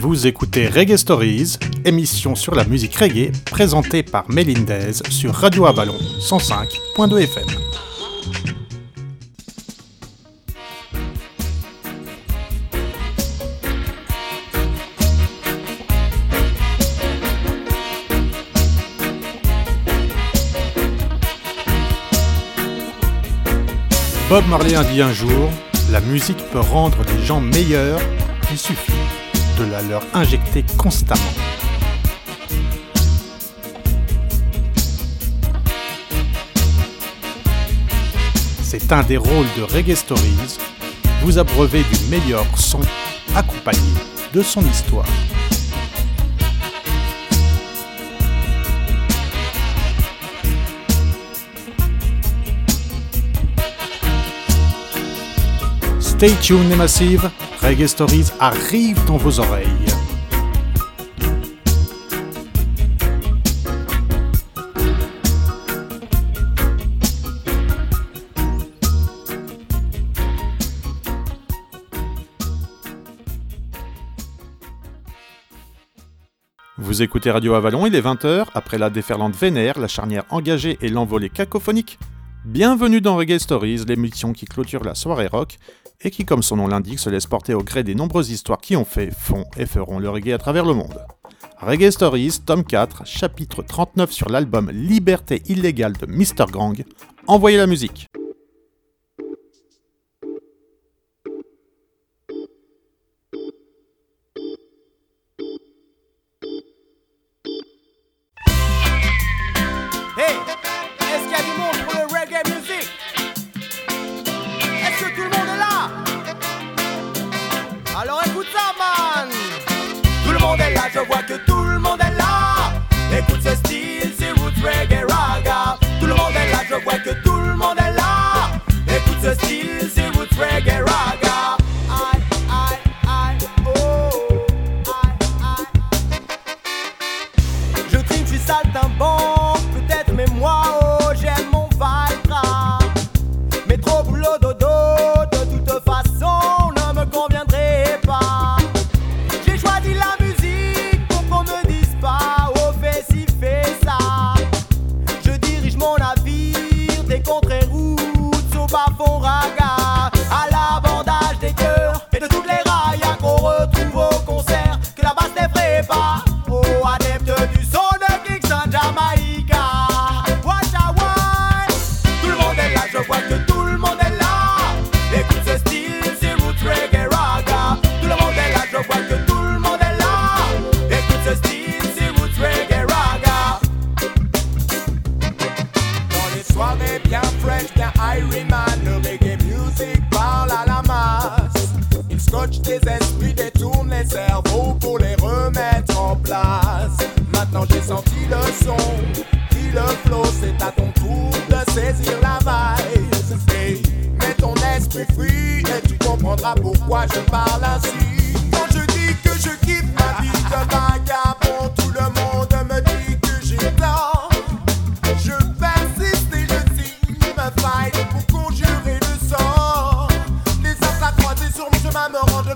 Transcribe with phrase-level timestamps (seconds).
[0.00, 5.98] Vous écoutez Reggae Stories, émission sur la musique reggae présentée par Mélindez sur Radio Avalon
[6.20, 7.44] 105.2 FM.
[24.30, 25.50] Bob Marley a dit un jour,
[25.92, 28.00] la musique peut rendre les gens meilleurs,
[28.50, 28.92] il suffit
[29.64, 31.20] la leur injecter constamment.
[38.62, 40.58] C'est un des rôles de Reggae Stories,
[41.22, 42.80] vous abreuvez du meilleur son
[43.34, 43.80] accompagné
[44.32, 45.06] de son histoire.
[56.00, 57.30] Stay tuned massive,
[57.62, 59.66] Reggae Stories arrive dans vos oreilles.
[76.78, 80.88] Vous écoutez Radio Avalon, il est 20h, après la déferlante vénère, la charnière engagée et
[80.88, 81.98] l'envolée cacophonique.
[82.46, 85.58] Bienvenue dans Reggae Stories, l'émission qui clôture la soirée rock
[86.02, 88.76] et qui, comme son nom l'indique, se laisse porter au gré des nombreuses histoires qui
[88.76, 90.98] ont fait, font et feront le reggae à travers le monde.
[91.58, 96.50] Reggae Stories, tome 4, chapitre 39 sur l'album Liberté illégale de Mr.
[96.50, 96.84] Gang.
[97.26, 98.08] Envoyez la musique!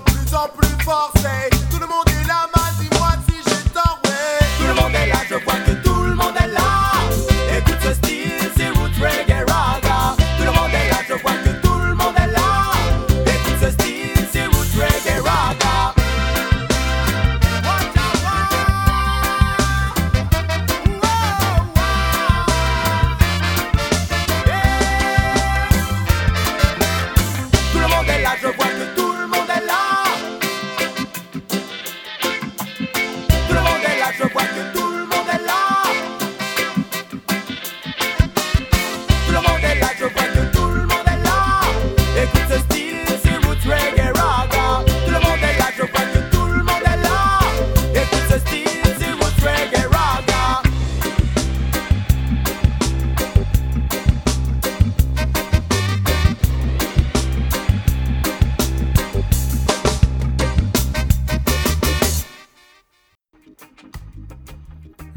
[0.05, 1.49] plus en plus forcé.
[1.71, 2.54] Tout le monde est là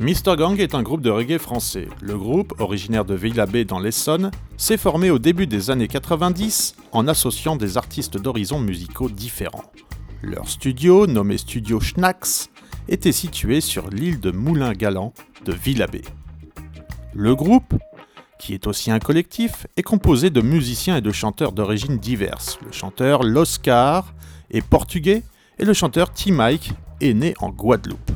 [0.01, 1.89] Mr Gang est un groupe de reggae français.
[2.01, 7.09] Le groupe, originaire de Villabé dans l'Essonne, s'est formé au début des années 90 en
[7.09, 9.65] associant des artistes d'horizons musicaux différents.
[10.23, 12.49] Leur studio, nommé Studio Schnacks,
[12.89, 15.15] était situé sur l'île de Moulin-Galant
[15.45, 16.03] de Villabé.
[17.13, 17.75] Le groupe,
[18.39, 22.61] qui est aussi un collectif, est composé de musiciens et de chanteurs d'origines diverses.
[22.65, 24.15] Le chanteur L'Oscar
[24.53, 25.25] est portugais
[25.59, 26.71] et le chanteur T-Mike
[27.01, 28.13] est né en Guadeloupe.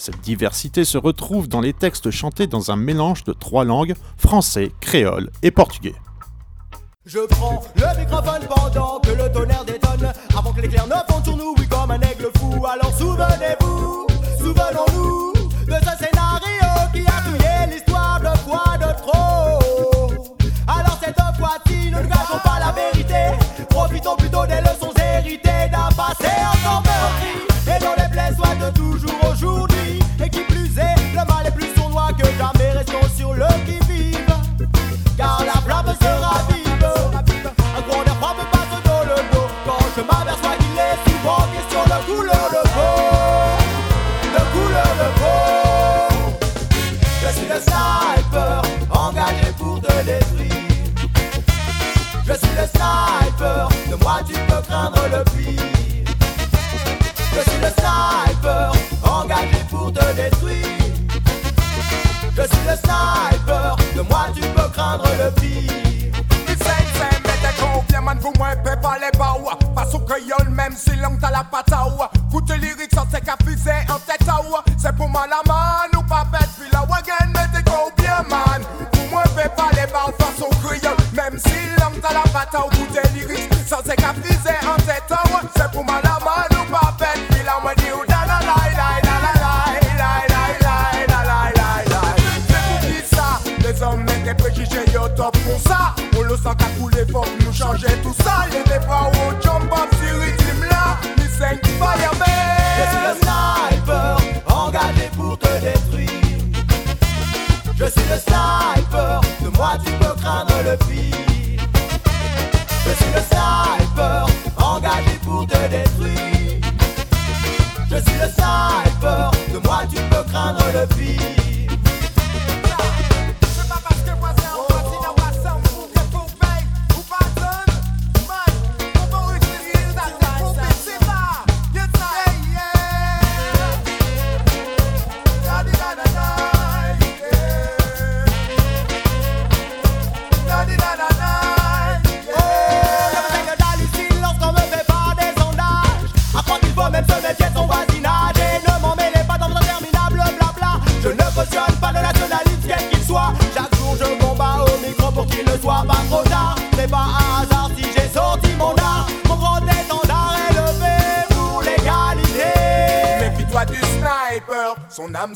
[0.00, 4.72] Cette diversité se retrouve dans les textes chantés dans un mélange de trois langues, français,
[4.80, 5.94] créole et portugais.
[7.04, 10.10] Je prends le microphone pendant que le tonnerre détonne.
[10.34, 12.64] Avant que l'éclair ne fonde sur nous, oui comme un aigle fou.
[12.64, 14.06] Alors souvenez-vous,
[14.38, 15.29] souvenons-nous
[75.10, 78.62] Moi la man ou pas bête Puis la go bien man
[79.10, 82.98] moins paie pas les baouas face au créole Même si l'on t'as la pataoua Coûte
[83.14, 85.22] lyrique sans tes fusée en tête à
[85.56, 88.38] C'est pour moi la man ou pas bête Puis la moi dit ou da la
[88.46, 89.50] la la la la
[93.66, 97.22] Les hommes mettent des préjugés yo top pour ça On le sent qu'à couler faut
[97.22, 98.14] que nous changer tout
[98.86, 99.49] pas au jump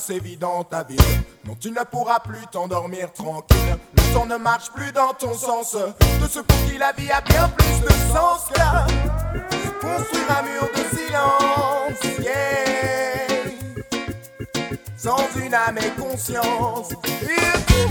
[0.07, 0.99] S'évident dans ta vie.
[1.47, 3.79] Non, tu ne pourras plus t'endormir tranquille.
[3.97, 5.75] Le temps ne marche plus dans ton sens.
[5.75, 8.87] De ce pour qui la vie a bien plus de sens là.
[9.81, 12.35] Construire un mur de silence, yeah.
[14.95, 16.91] Sans une âme et conscience.
[17.23, 17.89] Il tout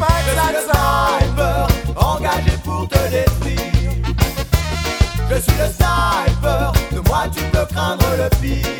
[0.72, 4.06] sniper, engagé pour te détruire.
[5.32, 8.73] Je suis le sniper, de moi tu peux craindre le pire.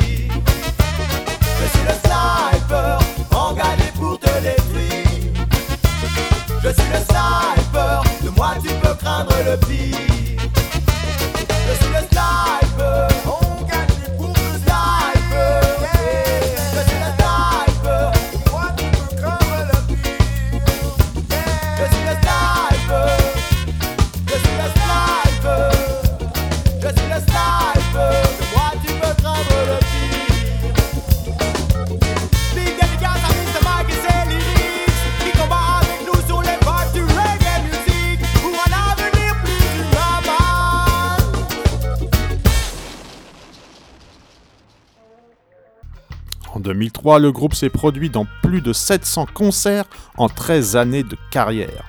[47.04, 49.84] 2003, le groupe s'est produit dans plus de 700 concerts
[50.16, 51.84] en 13 années de carrière.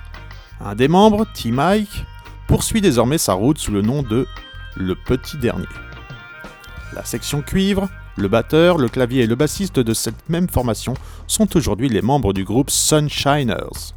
[0.60, 2.04] Un des membres, T-Mike,
[2.46, 4.26] poursuit désormais sa route sous le nom de
[4.76, 5.64] Le Petit Dernier.
[6.92, 10.92] La section cuivre, le batteur, le clavier et le bassiste de cette même formation
[11.26, 13.94] sont aujourd'hui les membres du groupe Sunshiners.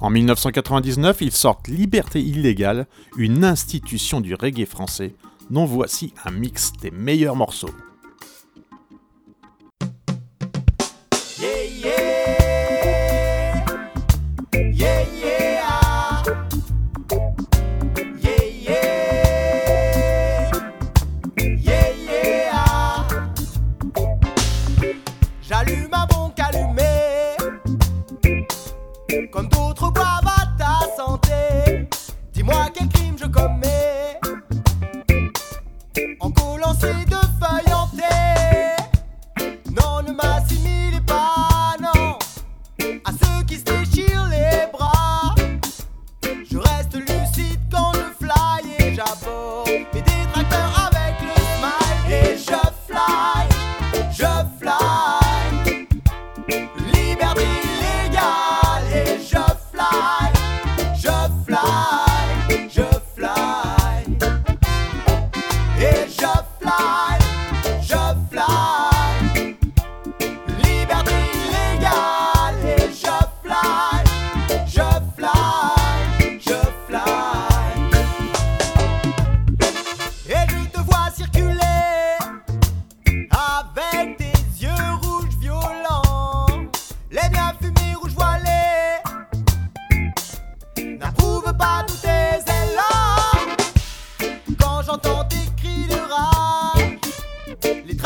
[0.00, 5.14] En 1999, ils sortent Liberté illégale, une institution du reggae français,
[5.50, 7.74] dont voici un mix des meilleurs morceaux.
[11.38, 12.47] yeah, yeah.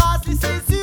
[0.05, 0.82] As he says,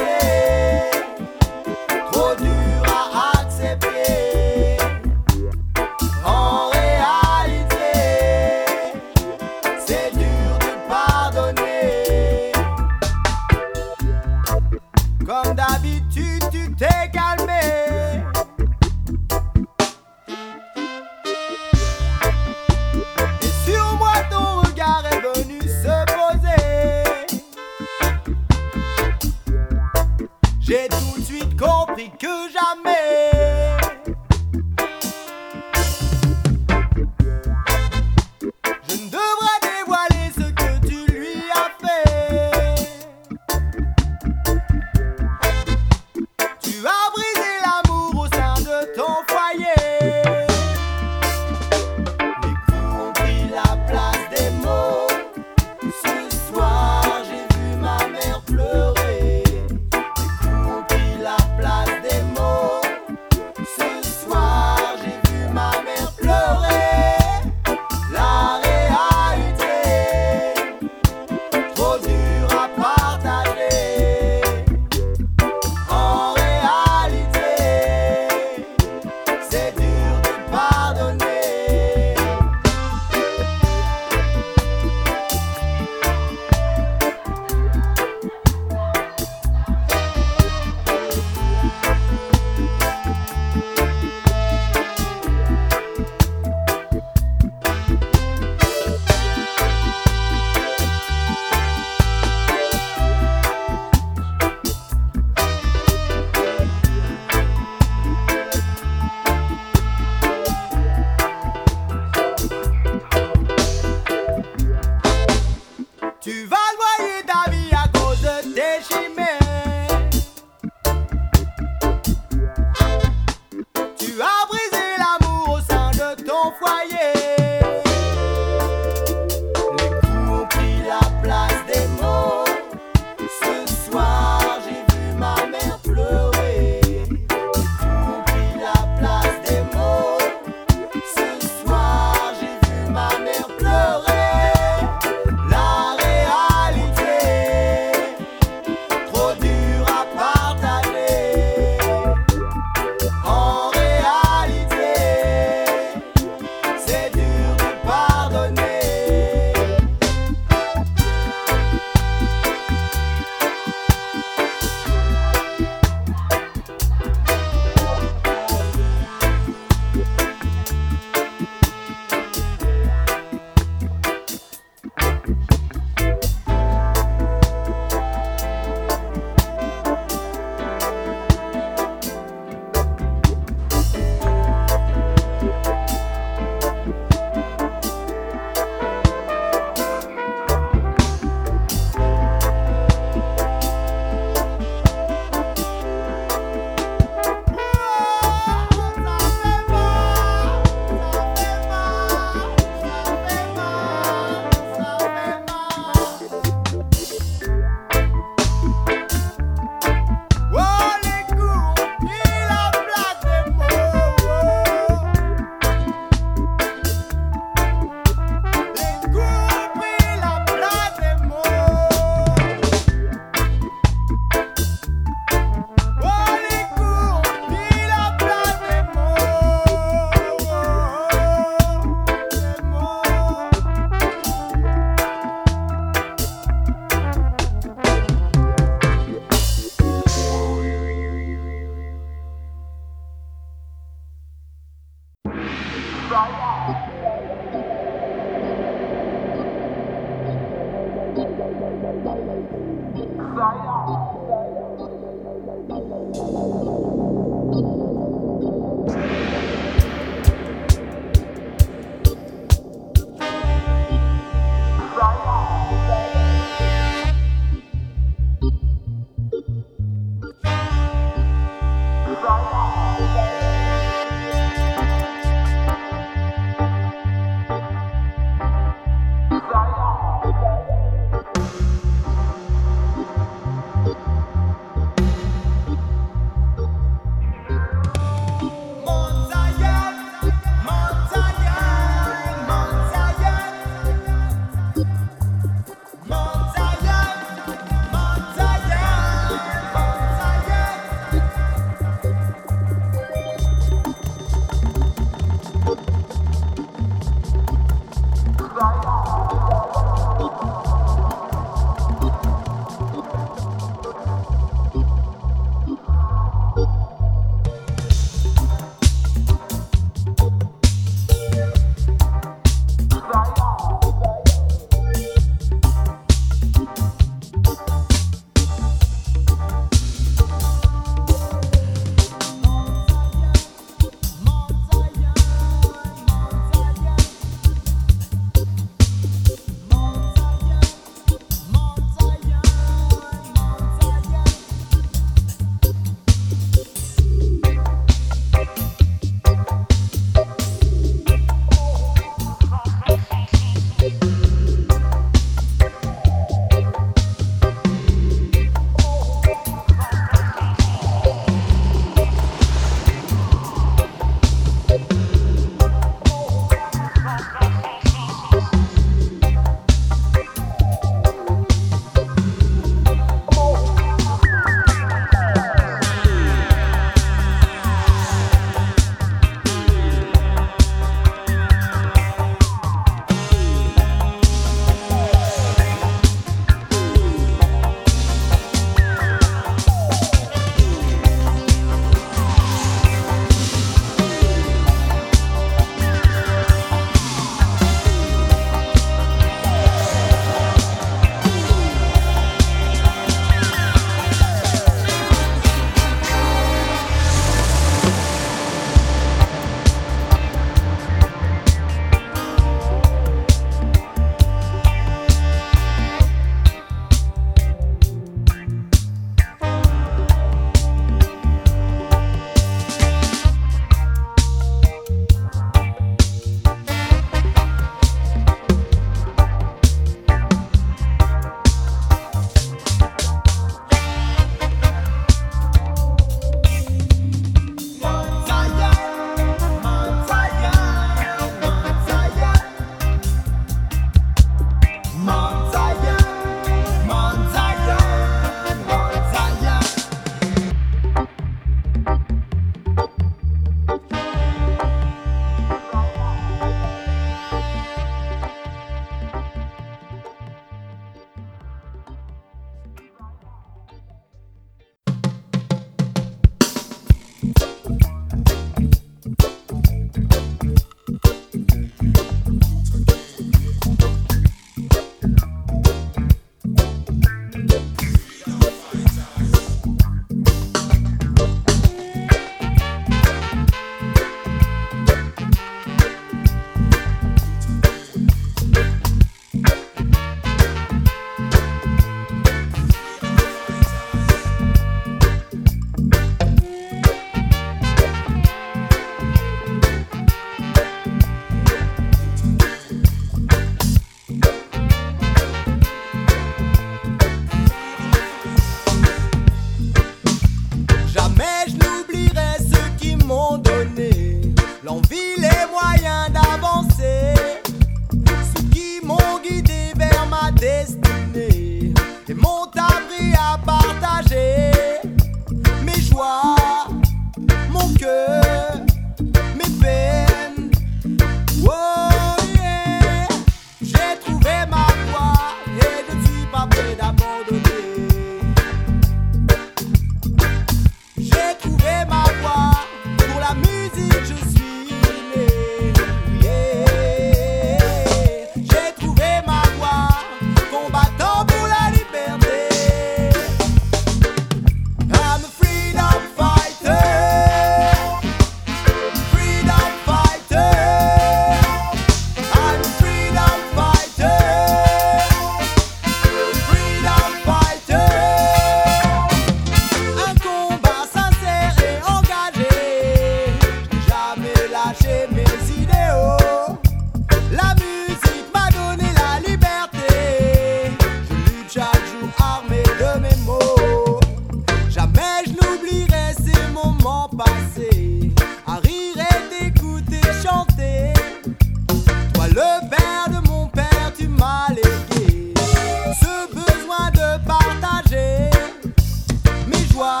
[599.76, 600.00] toi,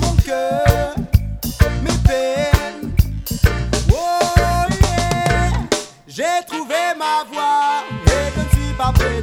[0.00, 0.94] mon cœur,
[1.82, 2.92] mes peines.
[3.88, 5.52] Oh yeah,
[6.08, 9.21] j'ai trouvé ma voie et je ne suis pas prêt.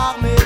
[0.00, 0.39] parmi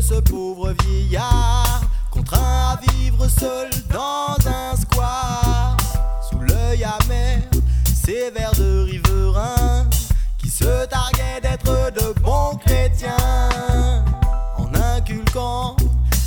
[0.00, 1.80] ce pauvre vieillard
[2.10, 5.76] contraint à vivre seul dans un square.
[6.30, 7.42] Sous l'œil amer,
[7.94, 9.88] sévère de riverains
[10.38, 13.16] qui se targuaient d'être de bons chrétiens.
[14.56, 15.76] En inculquant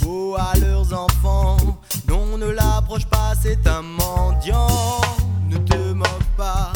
[0.01, 1.57] faux à leurs enfants,
[2.07, 4.67] non, ne l'approche pas, c'est un mendiant.
[5.49, 6.71] Ne te moque pas,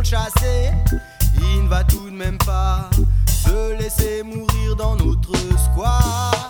[0.00, 0.72] le chassait,
[1.36, 2.88] il ne va tout de même pas
[3.26, 6.49] se laisser mourir dans notre square.